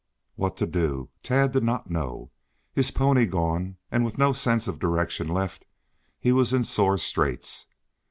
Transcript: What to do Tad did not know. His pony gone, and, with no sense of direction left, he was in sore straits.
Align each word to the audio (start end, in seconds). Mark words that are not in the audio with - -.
What 0.33 0.57
to 0.57 0.65
do 0.65 1.11
Tad 1.21 1.51
did 1.51 1.63
not 1.63 1.91
know. 1.91 2.31
His 2.73 2.89
pony 2.89 3.27
gone, 3.27 3.77
and, 3.91 4.03
with 4.03 4.17
no 4.17 4.33
sense 4.33 4.67
of 4.67 4.79
direction 4.79 5.27
left, 5.27 5.67
he 6.17 6.31
was 6.31 6.53
in 6.53 6.63
sore 6.63 6.97
straits. 6.97 7.67